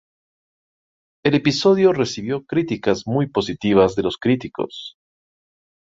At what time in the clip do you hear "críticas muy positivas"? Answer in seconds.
2.47-3.93